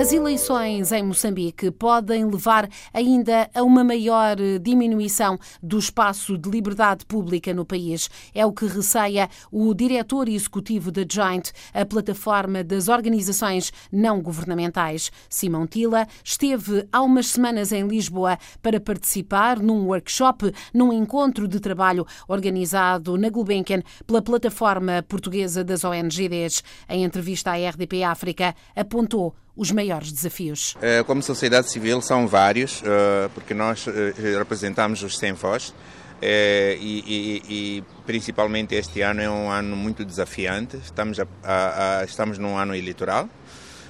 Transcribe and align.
As 0.00 0.14
eleições 0.14 0.92
em 0.92 1.02
Moçambique 1.02 1.70
podem 1.70 2.24
levar 2.24 2.66
ainda 2.90 3.50
a 3.54 3.62
uma 3.62 3.84
maior 3.84 4.34
diminuição 4.58 5.38
do 5.62 5.78
espaço 5.78 6.38
de 6.38 6.48
liberdade 6.48 7.04
pública 7.04 7.52
no 7.52 7.66
país. 7.66 8.08
É 8.34 8.46
o 8.46 8.50
que 8.50 8.64
receia 8.64 9.28
o 9.52 9.74
diretor 9.74 10.26
executivo 10.26 10.90
da 10.90 11.02
Joint, 11.06 11.52
a 11.74 11.84
plataforma 11.84 12.64
das 12.64 12.88
organizações 12.88 13.74
não 13.92 14.22
governamentais. 14.22 15.12
Simão 15.28 15.66
Tila 15.66 16.06
esteve 16.24 16.88
há 16.90 17.02
umas 17.02 17.26
semanas 17.26 17.70
em 17.70 17.86
Lisboa 17.86 18.38
para 18.62 18.80
participar 18.80 19.58
num 19.58 19.84
workshop, 19.88 20.50
num 20.72 20.94
encontro 20.94 21.46
de 21.46 21.60
trabalho 21.60 22.06
organizado 22.26 23.18
na 23.18 23.28
Gulbenkian 23.28 23.82
pela 24.06 24.22
plataforma 24.22 25.04
portuguesa 25.06 25.62
das 25.62 25.84
ONGs. 25.84 26.64
Em 26.88 27.04
entrevista 27.04 27.50
à 27.50 27.68
RDP 27.68 28.02
África, 28.02 28.54
apontou 28.74 29.34
os 29.60 29.70
maiores 29.70 30.10
desafios? 30.10 30.74
Eh, 30.80 31.04
como 31.04 31.22
sociedade 31.22 31.70
civil 31.70 32.00
são 32.00 32.26
vários, 32.26 32.82
eh, 32.82 33.28
porque 33.34 33.52
nós 33.52 33.86
eh, 33.86 34.14
representamos 34.38 35.02
os 35.02 35.18
sem 35.18 35.34
voz 35.34 35.74
e, 36.22 37.04
e, 37.06 37.42
e, 37.54 37.84
principalmente 38.06 38.74
este 38.74 39.02
ano 39.02 39.20
é 39.20 39.28
um 39.28 39.50
ano 39.50 39.76
muito 39.76 40.02
desafiante. 40.02 40.78
Estamos, 40.78 41.20
a, 41.20 41.26
a, 41.44 41.98
a, 41.98 42.04
estamos 42.04 42.38
num 42.38 42.56
ano 42.56 42.74
eleitoral. 42.74 43.28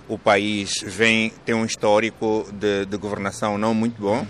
O 0.08 0.18
país 0.18 0.82
vem 0.84 1.30
tem 1.44 1.54
um 1.54 1.64
histórico 1.64 2.48
de, 2.52 2.86
de 2.86 2.96
governação 2.96 3.56
não 3.56 3.72
muito 3.72 4.00
bom. 4.00 4.26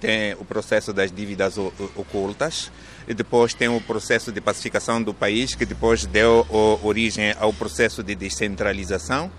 Tem 0.00 0.34
o 0.34 0.44
processo 0.44 0.92
das 0.92 1.12
dívidas 1.12 1.58
ocultas 1.58 2.72
e 3.06 3.14
depois 3.14 3.54
tem 3.54 3.68
o 3.68 3.80
processo 3.80 4.32
de 4.32 4.40
pacificação 4.40 5.00
do 5.00 5.14
país 5.14 5.54
que 5.56 5.64
depois 5.66 6.06
deu 6.06 6.46
origem 6.82 7.34
ao 7.40 7.52
processo 7.52 8.02
de 8.04 8.14
descentralização 8.14 9.30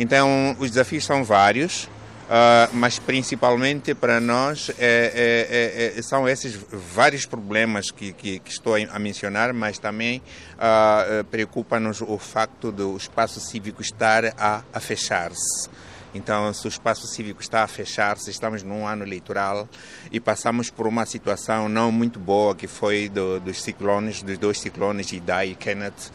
então, 0.00 0.56
os 0.58 0.70
desafios 0.70 1.04
são 1.04 1.22
vários, 1.22 1.84
uh, 1.84 2.72
mas 2.72 2.98
principalmente 2.98 3.94
para 3.94 4.18
nós 4.18 4.70
é, 4.78 5.92
é, 5.94 5.98
é, 5.98 6.02
são 6.02 6.26
esses 6.26 6.58
vários 6.94 7.26
problemas 7.26 7.90
que, 7.90 8.14
que, 8.14 8.38
que, 8.38 8.50
estou 8.50 8.76
a 8.76 8.98
mencionar, 8.98 9.52
mas 9.52 9.78
também 9.78 10.22
uh, 10.54 11.22
preocupa-nos 11.24 12.00
o 12.00 12.16
facto 12.16 12.72
do 12.72 12.96
espaço 12.96 13.40
cívico 13.40 13.82
estar 13.82 14.24
a, 14.38 14.62
a 14.72 14.80
fechar-se. 14.80 15.68
Então, 16.14 16.50
se 16.54 16.66
o 16.66 16.68
espaço 16.70 17.06
cívico 17.06 17.42
está 17.42 17.62
a 17.62 17.68
fechar-se, 17.68 18.30
estamos 18.30 18.62
num 18.62 18.86
ano 18.86 19.04
eleitoral 19.04 19.68
e 20.10 20.18
passamos 20.18 20.70
por 20.70 20.86
uma 20.86 21.04
situação 21.04 21.68
não 21.68 21.92
muito 21.92 22.18
boa 22.18 22.54
que 22.54 22.66
foi 22.66 23.10
do, 23.10 23.38
dos 23.38 23.62
ciclones, 23.62 24.22
dos 24.22 24.38
dois 24.38 24.58
ciclones 24.58 25.12
Idai 25.12 25.50
e 25.50 25.54
Kenneth, 25.54 26.10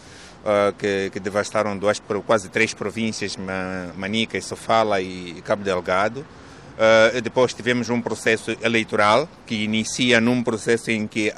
que, 0.78 1.10
que, 1.12 1.20
devastaram 1.20 1.78
duas, 1.78 2.02
quase 2.26 2.50
três 2.50 2.74
províncias, 2.74 3.36
Manica, 3.96 4.40
Sofala 4.42 5.02
e 5.02 5.42
Cabo 5.44 5.64
Delgado. 5.64 6.26
Uh, 6.76 7.22
depois 7.22 7.54
tivemos 7.54 7.90
um 7.90 8.02
processo 8.02 8.52
eleitoral 8.62 9.30
que 9.46 9.64
inicia 9.64 10.20
num 10.20 10.44
processo 10.44 10.92
em 10.92 11.08
que 11.08 11.32
a, 11.32 11.38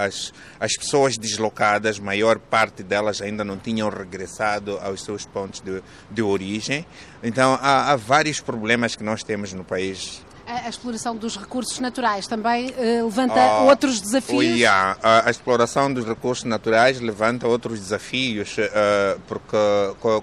a, 0.00 0.04
as, 0.06 0.32
as 0.58 0.76
pessoas 0.76 1.16
deslocadas, 1.16 2.00
maior 2.00 2.40
parte 2.40 2.82
delas 2.82 3.22
ainda 3.22 3.44
não 3.44 3.56
tinham 3.56 3.88
regressado 3.88 4.76
aos 4.82 5.04
seus 5.04 5.24
pontos 5.24 5.60
de, 5.60 5.80
de 6.10 6.22
origem. 6.22 6.84
Então 7.22 7.56
há, 7.62 7.92
há 7.92 7.96
vários 7.96 8.40
problemas 8.40 8.96
que 8.96 9.04
nós 9.04 9.22
temos 9.22 9.52
no 9.52 9.62
país 9.62 10.24
a, 10.48 10.66
a 10.66 10.68
exploração 10.68 11.14
dos 11.14 11.36
recursos 11.36 11.78
naturais 11.78 12.26
também 12.26 12.70
uh, 12.70 13.04
levanta 13.04 13.34
uh, 13.34 13.66
outros 13.66 14.00
desafios? 14.00 14.42
Yeah. 14.42 14.96
A, 15.02 15.28
a, 15.28 15.30
exploração 15.30 15.92
dos 15.92 16.06
recursos 16.06 16.44
naturais 16.44 16.98
levanta 17.00 17.46
outros 17.46 17.78
desafios, 17.78 18.56
uh, 18.56 19.20
porque, 19.28 19.56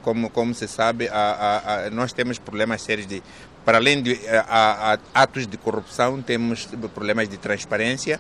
como, 0.02 0.30
como 0.32 0.54
se 0.56 0.68
sabe, 0.68 1.08
a, 1.10 1.90
nós 1.92 2.12
temos 2.12 2.40
problemas 2.40 2.82
sérios 2.82 3.06
de. 3.06 3.22
Para 3.64 3.80
além 3.80 4.00
de 4.00 4.20
atos 5.12 5.48
de 5.48 5.58
corrupção, 5.58 6.22
temos 6.22 6.68
problemas 6.94 7.28
de 7.30 7.38
transparência. 7.38 8.20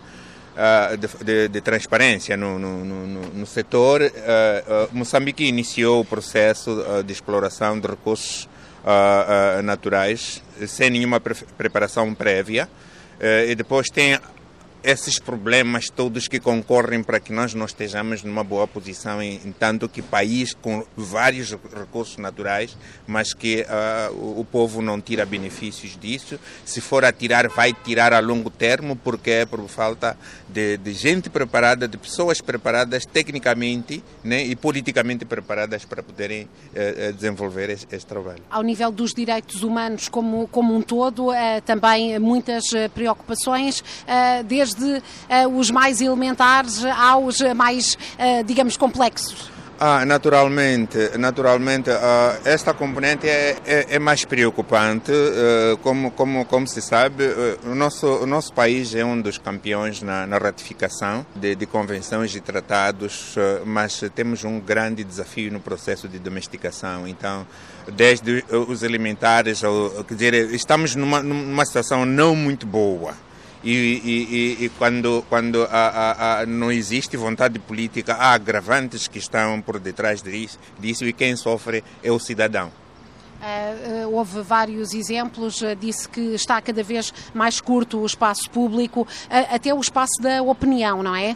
Uh, 0.56 0.96
de, 0.96 1.07
de, 1.25 1.47
de, 1.50 1.59
transparência 1.59 2.38
no, 2.38 2.57
no, 2.57 2.85
no, 2.85 3.22
no 3.28 3.46
setor. 3.46 4.01
Uh, 4.01 4.88
Moçambique 4.94 5.44
iniciou 5.44 6.00
o 6.00 6.06
processo 6.06 6.81
de 7.06 7.12
exploração 7.12 7.78
de 7.78 7.85
recursos 7.85 8.47
naturais 9.63 10.44
sem 10.68 10.90
nenhuma 10.90 11.19
pre 11.19 11.35
preparação 11.57 12.13
prévia. 12.13 12.69
Uh, 13.19 13.50
e 13.50 13.56
depois 13.56 13.88
tem 13.88 14.19
esses 14.85 15.18
problemas 15.18 15.90
todos 15.90 16.28
que 16.28 16.40
concorrem 16.40 17.01
para 17.01 17.19
que 17.19 17.34
nós 17.34 17.56
não 17.56 17.66
estejamos 17.66 18.22
numa 18.22 18.44
boa 18.44 18.68
posição, 18.68 19.19
em, 19.19 19.41
em 19.44 19.51
tanto 19.51 19.90
que 19.90 20.00
país 20.00 20.53
com 20.53 20.85
vários 20.96 21.51
recursos 21.51 22.18
naturais, 22.18 22.78
mas 23.07 23.34
que 23.34 23.66
uh, 23.66 24.13
o, 24.13 24.41
o, 24.41 24.45
povo 24.45 24.84
não 24.84 25.01
tira 25.01 25.25
benefícios 25.25 25.97
disso. 26.00 26.40
Se 26.63 26.79
for 26.81 27.03
a 27.03 27.12
tirar, 27.12 27.47
vai 27.50 27.74
tirar 27.74 28.13
a 28.13 28.19
longo 28.19 28.51
termo, 28.51 28.95
porque 28.95 29.31
é 29.31 29.45
por 29.45 29.68
falta 29.68 30.16
de, 30.47 30.78
de 30.78 30.94
gente 30.94 31.31
preparada, 31.31 31.88
de 31.88 31.97
pessoas 31.97 32.40
preparadas 32.40 33.07
tecnicamente 33.07 34.03
né, 34.24 34.44
e 34.44 34.56
politicamente 34.56 35.25
preparadas 35.25 35.84
para 35.84 36.03
poderem 36.03 36.44
uh, 36.44 37.13
desenvolver 37.13 37.72
esse, 37.72 37.88
esse, 37.91 38.06
trabalho. 38.06 38.44
Ao 38.51 38.62
nível 38.62 38.91
dos 38.91 39.16
direitos 39.16 39.63
humanos 39.63 40.07
como, 40.07 40.47
como 40.50 40.75
um 40.75 40.81
todo, 40.84 41.29
uh, 41.29 41.34
também 41.66 42.19
muitas 42.19 42.66
preocupações, 42.94 43.84
desde 44.45 44.75
desde 44.78 44.97
uh, 44.97 45.58
os 45.58 45.72
mais 45.72 46.02
elementares 46.02 46.84
aos 46.86 47.40
mais, 47.56 47.97
uh, 48.19 48.44
digamos, 48.44 48.78
complexos? 48.78 49.56
Ah, 49.78 50.06
naturalmente, 50.06 51.18
naturalmente 51.18 51.90
uh, 51.90 52.40
esta 52.46 52.74
componente 52.74 53.28
é, 53.28 53.58
é, 53.66 53.96
é 53.96 54.00
mais 54.00 54.24
preocupante. 54.24 55.12
Uh, 55.12 55.75
como, 55.80 56.12
como, 56.12 56.46
como 56.46 56.66
se 56.66 56.81
sabe, 56.81 57.25
o, 57.66 57.75
nosso, 57.75 58.08
o 58.08 58.25
nosso 58.25 58.53
país 58.53 58.96
é 58.96 59.03
um 59.03 59.19
dos 59.19 59.38
campeões 59.38 60.02
na, 60.02 60.25
na 60.25 60.38
ratificação 60.38 61.25
de, 61.36 61.56
de, 61.56 61.66
convenções 61.66 62.34
e 62.36 62.40
tratados, 62.40 63.36
mas 63.66 64.02
temos 64.16 64.46
um 64.46 64.62
grande 64.62 65.03
desafio 65.03 65.52
no 65.52 65.59
processo 65.59 66.07
de 66.07 66.19
domesticação. 66.19 67.06
Então, 67.06 67.46
desde 67.92 68.46
os 68.50 68.81
elementares, 68.81 69.62
quer 70.07 70.13
dizer, 70.13 70.34
estamos 70.53 70.96
numa, 70.96 71.22
numa 71.22 71.66
situação 71.66 72.06
não 72.06 72.34
muito 72.34 72.66
boa 72.66 73.13
e, 73.72 74.58
e, 74.59 74.66
e, 74.66 74.70
quando, 74.78 75.26
quando 75.28 75.68
não 76.48 76.72
existe 76.72 77.18
vontade 77.18 77.58
política, 77.59 78.14
há 78.14 78.34
agravantes 78.34 79.08
que 79.08 79.18
estão 79.18 79.62
por 79.62 79.80
detrás 79.80 80.22
disso, 80.22 80.59
disso 80.80 81.06
e 81.06 81.14
quem 81.14 81.36
sofre 81.36 81.84
é 82.04 82.12
o 82.12 82.20
cidadão. 82.20 82.72
Uh, 83.46 84.09
houve 84.12 84.42
vários 84.42 84.94
exemplos, 84.94 85.62
uh, 85.62 85.75
disse 85.75 86.09
que 86.09 86.34
está 86.34 86.59
cada 86.62 86.81
vez 86.81 87.14
mais 87.34 87.62
curto 87.62 88.00
o 88.00 88.06
espaço 88.06 88.50
público, 88.50 89.02
uh, 89.02 89.56
até 89.56 89.74
o 89.74 89.80
espaço 89.80 90.20
da 90.20 90.42
opinião, 90.42 91.04
não 91.04 91.16
é? 91.16 91.36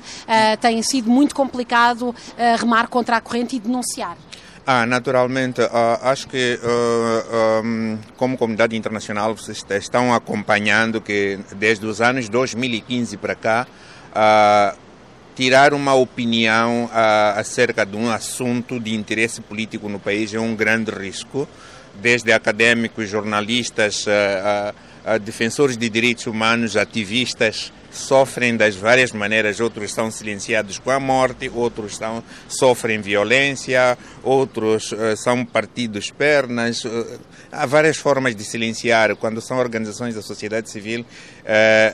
tem 0.59 0.81
sido 0.81 1.09
muito 1.09 1.35
complicado 1.35 2.15
remar 2.57 2.87
contra 2.87 3.17
a 3.17 3.21
corrente 3.21 3.55
e 3.55 3.59
denunciar. 3.59 4.17
Ah, 4.71 4.85
naturalmente, 4.85 5.61
uh, 5.61 5.97
acho 6.03 6.27
que 6.27 6.59
uh, 6.61 7.65
um, 7.65 7.97
como 8.15 8.37
comunidade 8.37 8.75
internacional 8.75 9.35
vocês 9.35 9.65
estão 9.67 10.13
acompanhando 10.13 11.01
que 11.01 11.39
desde 11.55 11.87
os 11.87 12.01
anos 12.01 12.29
2015 12.29 13.17
para 13.17 13.33
cá 13.33 13.65
tirar 15.35 15.73
uma 15.73 15.95
opinião 15.95 16.87
acerca 17.35 17.83
de 17.83 17.97
um 17.97 18.11
assunto 18.11 18.79
de 18.79 18.93
interesse 18.93 19.41
político 19.41 19.89
no 19.89 19.99
país 19.99 20.35
é 20.35 20.39
um 20.39 20.55
grande 20.55 20.91
risco, 20.91 21.49
desde 21.95 22.31
acadêmicos, 22.31 23.09
jornalistas, 23.09 24.05
defensores 25.23 25.77
de 25.77 25.89
direitos 25.89 26.27
humanos, 26.27 26.77
ativistas, 26.77 27.73
sofrem 27.91 28.55
das 28.55 28.75
várias 28.75 29.11
maneiras, 29.11 29.59
outros 29.59 29.91
são 29.93 30.11
silenciados 30.11 30.79
com 30.79 30.91
a 30.91 30.99
morte, 30.99 31.49
outros 31.53 31.97
são, 31.97 32.23
sofrem 32.47 33.01
violência, 33.01 33.97
outros 34.23 34.91
uh, 34.91 35.15
são 35.15 35.45
partidos 35.45 36.11
pernas. 36.11 36.83
Uh, 36.85 37.19
há 37.51 37.65
várias 37.65 37.97
formas 37.97 38.35
de 38.35 38.43
silenciar. 38.43 39.15
Quando 39.15 39.41
são 39.41 39.57
organizações 39.57 40.15
da 40.15 40.21
sociedade 40.21 40.69
civil, 40.69 41.01
uh, 41.01 41.05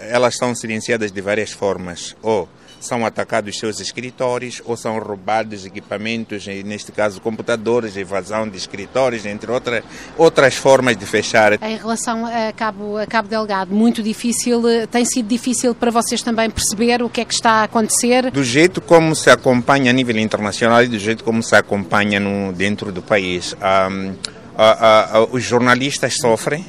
elas 0.09 0.35
são 0.35 0.53
silenciadas 0.53 1.11
de 1.11 1.21
várias 1.21 1.51
formas. 1.51 2.15
Ou 2.21 2.49
são 2.85 3.05
atacados 3.05 3.57
seus 3.57 3.79
escritórios 3.79 4.61
ou 4.65 4.77
são 4.77 4.97
roubados 4.99 5.65
equipamentos, 5.65 6.45
neste 6.47 6.91
caso 6.91 7.19
computadores, 7.21 7.97
evasão 7.97 8.47
de 8.47 8.57
escritórios, 8.57 9.25
entre 9.25 9.51
outras, 9.51 9.83
outras 10.17 10.55
formas 10.55 10.95
de 10.95 11.05
fechar. 11.05 11.61
Em 11.61 11.77
relação 11.77 12.25
a 12.25 12.51
Cabo, 12.53 12.97
a 12.97 13.05
Cabo 13.05 13.27
Delgado, 13.27 13.73
muito 13.73 14.01
difícil, 14.01 14.61
tem 14.91 15.05
sido 15.05 15.27
difícil 15.27 15.73
para 15.75 15.91
vocês 15.91 16.21
também 16.21 16.49
perceber 16.49 17.01
o 17.01 17.09
que 17.09 17.21
é 17.21 17.25
que 17.25 17.33
está 17.33 17.61
a 17.61 17.63
acontecer? 17.63 18.31
Do 18.31 18.43
jeito 18.43 18.81
como 18.81 19.15
se 19.15 19.29
acompanha 19.29 19.91
a 19.91 19.93
nível 19.93 20.17
internacional 20.17 20.83
e 20.83 20.87
do 20.87 20.99
jeito 20.99 21.23
como 21.23 21.41
se 21.41 21.55
acompanha 21.55 22.19
no, 22.19 22.53
dentro 22.53 22.91
do 22.91 23.01
país. 23.01 23.55
Um, 23.55 24.13
a, 24.57 24.63
a, 24.63 25.17
a, 25.17 25.23
os 25.25 25.43
jornalistas 25.43 26.15
sofrem, 26.15 26.65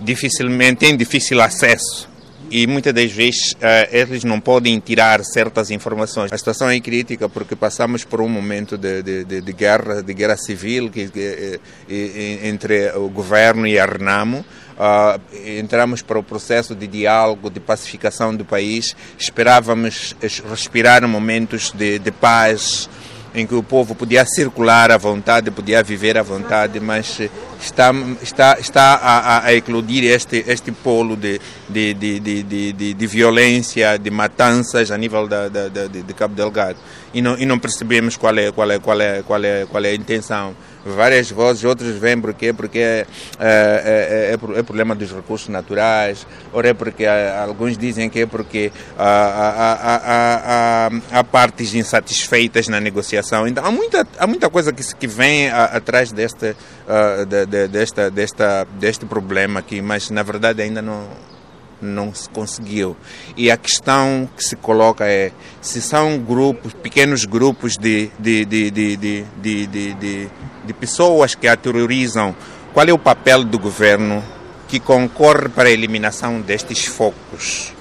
dificilmente 0.00 0.80
têm 0.80 0.96
difícil 0.96 1.40
acesso 1.40 2.15
e 2.50 2.66
muitas 2.66 2.92
das 2.92 3.10
vezes 3.10 3.52
uh, 3.52 3.88
eles 3.90 4.24
não 4.24 4.40
podem 4.40 4.78
tirar 4.78 5.24
certas 5.24 5.70
informações. 5.70 6.32
A 6.32 6.38
situação 6.38 6.68
é 6.68 6.78
crítica 6.80 7.28
porque 7.28 7.56
passamos 7.56 8.04
por 8.04 8.20
um 8.20 8.28
momento 8.28 8.78
de, 8.78 9.02
de, 9.02 9.24
de, 9.24 9.40
de 9.40 9.52
guerra, 9.52 10.02
de 10.02 10.14
guerra 10.14 10.36
civil 10.36 10.90
que, 10.90 11.08
que, 11.08 11.60
entre 12.42 12.90
o 12.92 13.08
governo 13.08 13.66
e 13.66 13.78
a 13.78 13.86
Renamo. 13.86 14.44
Uh, 14.76 15.58
entramos 15.58 16.02
para 16.02 16.18
o 16.18 16.22
processo 16.22 16.74
de 16.74 16.86
diálogo, 16.86 17.48
de 17.50 17.60
pacificação 17.60 18.34
do 18.34 18.44
país. 18.44 18.94
Esperávamos 19.18 20.14
respirar 20.48 21.06
momentos 21.08 21.72
de, 21.72 21.98
de 21.98 22.10
paz, 22.10 22.88
em 23.34 23.46
que 23.46 23.54
o 23.54 23.62
povo 23.62 23.94
podia 23.94 24.24
circular 24.24 24.90
à 24.90 24.98
vontade, 24.98 25.50
podia 25.50 25.82
viver 25.82 26.18
à 26.18 26.22
vontade, 26.22 26.78
mas 26.78 27.20
está, 27.60 27.92
está, 28.22 28.56
está 28.58 28.94
a, 28.94 29.46
a 29.46 29.54
eclodir 29.54 30.04
este, 30.04 30.44
este 30.46 30.72
polo 30.72 31.16
de, 31.16 31.40
de, 31.68 31.94
de, 31.94 32.20
de, 32.20 32.94
de, 32.94 33.06
violência, 33.06 33.98
de 33.98 34.10
matanças 34.10 34.90
a 34.90 34.98
nível 34.98 35.26
da, 35.26 35.48
da, 35.48 35.68
de, 35.68 36.02
de 36.02 36.14
Cabo 36.14 36.34
Delgado. 36.34 36.78
E 37.12 37.22
não, 37.22 37.38
e 37.38 37.46
não 37.46 37.58
percebemos 37.58 38.16
qual 38.16 38.36
é, 38.36 38.52
qual, 38.52 38.70
é, 38.70 38.78
qual, 38.78 39.00
é, 39.00 39.22
qual, 39.22 39.44
é, 39.44 39.66
qual 39.66 39.84
é 39.84 39.90
a 39.90 39.94
intenção 39.94 40.54
várias 40.94 41.30
vozes, 41.30 41.64
outros 41.64 41.96
vêm 41.96 42.20
porque, 42.20 42.52
porque 42.52 42.78
é, 42.78 43.06
é, 43.40 44.30
é, 44.30 44.32
é, 44.32 44.62
problema 44.62 44.94
dos 44.94 45.10
recursos 45.10 45.48
naturais, 45.48 46.26
ou 46.52 46.60
é 46.60 46.72
porque 46.72 47.04
alguns 47.06 47.76
dizem 47.76 48.08
que 48.08 48.20
é 48.20 48.26
porque 48.26 48.70
há, 48.96 49.06
há, 49.06 50.86
há, 50.86 51.18
há 51.18 51.24
partes 51.24 51.74
insatisfeitas 51.74 52.68
na 52.68 52.80
negociação. 52.80 53.46
Então 53.48 53.64
há 53.64 53.70
muita, 53.70 54.06
há 54.18 54.26
muita 54.26 54.48
coisa 54.48 54.72
que, 54.72 54.82
que 54.94 55.06
vem 55.06 55.48
atrás 55.48 56.12
deste, 56.86 57.26
de, 57.26 57.46
de, 57.46 57.68
desta, 57.68 58.10
desta, 58.10 58.64
deste 58.78 59.06
problema 59.06 59.60
aqui, 59.60 59.82
mas 59.82 60.10
na 60.10 60.22
verdade 60.22 60.62
ainda 60.62 60.80
não 60.80 61.06
não 61.80 62.14
se 62.14 62.28
conseguiu. 62.30 62.96
E 63.36 63.50
a 63.50 63.56
questão 63.56 64.28
que 64.34 64.42
se 64.42 64.56
coloca 64.56 65.04
é 65.04 65.30
se 65.60 65.82
são 65.82 66.18
grupos, 66.18 66.72
pequenos 66.72 67.24
grupos 67.24 67.76
de, 67.76 68.10
de, 68.18 68.44
de, 68.44 68.70
de, 68.70 68.96
de, 68.96 69.24
de, 69.36 69.66
de, 69.66 70.30
de 70.64 70.72
pessoas 70.72 71.34
que 71.34 71.46
a 71.46 71.56
terrorizam, 71.56 72.34
qual 72.72 72.86
é 72.86 72.92
o 72.92 72.98
papel 72.98 73.44
do 73.44 73.58
governo 73.58 74.22
que 74.68 74.80
concorre 74.80 75.48
para 75.48 75.68
a 75.68 75.72
eliminação 75.72 76.40
destes 76.40 76.86
focos? 76.86 77.75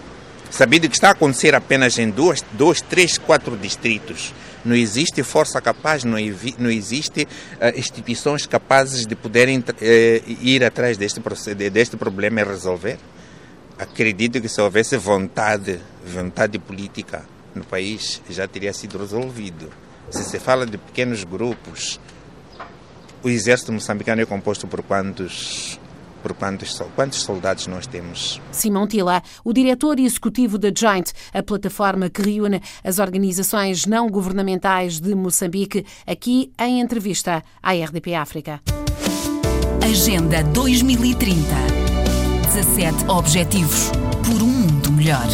Sabido 0.56 0.88
que 0.88 0.96
está 0.96 1.10
a 1.10 1.12
acontecer 1.12 1.54
apenas 1.54 2.00
em 2.00 2.10
dois, 2.10 2.42
dois 2.54 2.80
três, 2.80 3.18
quatro 3.18 3.57
distritos. 3.57 4.34
Não 4.63 4.74
existe 4.74 5.22
força 5.22 5.60
capaz, 5.60 6.06
não, 6.06 6.18
não 6.57 6.72
existe 6.72 7.24
uh, 7.24 7.78
instituições 7.78 8.48
capazes 8.48 9.06
de 9.06 9.18
poderem 9.18 9.60
uh, 9.60 9.63
ir 10.42 10.63
atrás 10.63 10.96
deste, 10.96 11.19
deste 11.69 11.98
problema 11.98 12.40
e 12.40 12.46
resolver. 12.46 12.98
Acredito 13.78 14.40
que 14.40 14.48
se 14.48 14.62
houvesse 14.62 14.96
vontade, 14.96 15.78
vontade 16.06 16.57
política 16.57 17.25
no 17.54 17.66
país, 17.66 18.22
já 18.30 18.48
teria 18.48 18.72
sido 18.72 18.98
resolvido. 18.98 19.69
Se 20.10 20.24
se 20.24 20.40
fala 20.40 20.66
de 20.66 20.78
pequenos 20.78 21.25
grupos, 21.25 22.00
o 23.22 23.28
exército 23.28 23.74
moçambicano 23.74 24.22
é 24.22 24.25
composto 24.25 24.66
por 24.68 24.81
quantos 24.84 25.78
por 26.25 26.33
quantos, 26.33 26.81
quantos 26.95 27.22
soldados 27.22 27.68
nós 27.68 27.86
temos. 27.86 28.42
Simão 28.51 28.88
Tila, 28.88 29.22
o 29.44 29.54
diretor 29.54 30.00
executivo 30.00 30.57
da 30.57 30.72
Joint, 30.75 31.12
a 31.31 31.44
plataforma 31.44 32.10
que 32.10 32.19
reúne 32.24 32.63
as 32.83 32.98
organizações 32.98 33.86
não 33.86 34.10
governamentais 34.10 35.00
de 35.00 35.13
Moçambique, 35.13 35.86
aqui 36.07 36.51
em 36.60 36.81
entrevista 36.81 37.44
à 37.62 37.74
RDP 37.74 38.16
África. 38.16 38.60
Agenda 39.83 40.42
2030. 40.45 41.36
17 42.56 43.07
Objetivos 43.07 43.92
por 44.24 44.42
um 44.42 44.48
mundo 44.48 44.92
melhor. 44.94 45.28